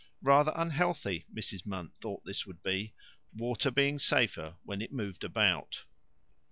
Rather 0.23 0.51
unhealthy 0.55 1.27
Mrs. 1.31 1.61
Munt 1.67 1.91
thought 2.01 2.25
this 2.25 2.43
would 2.47 2.63
be, 2.63 2.95
water 3.35 3.69
being 3.69 3.99
safer 3.99 4.55
when 4.63 4.81
it 4.81 4.91
moved 4.91 5.23
about. 5.23 5.83